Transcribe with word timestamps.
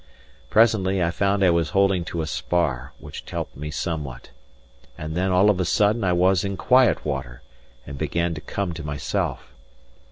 Presently, 0.49 1.03
I 1.03 1.11
found 1.11 1.45
I 1.45 1.51
was 1.51 1.69
holding 1.77 2.03
to 2.05 2.23
a 2.23 2.25
spar, 2.25 2.91
which 2.97 3.23
helped 3.29 3.55
me 3.55 3.69
somewhat. 3.69 4.31
And 4.97 5.13
then 5.15 5.31
all 5.31 5.51
of 5.51 5.59
a 5.59 5.63
sudden 5.65 6.03
I 6.03 6.11
was 6.11 6.43
in 6.43 6.57
quiet 6.57 7.05
water, 7.05 7.43
and 7.85 7.99
began 7.99 8.33
to 8.33 8.41
come 8.41 8.73
to 8.73 8.83
myself. 8.83 9.53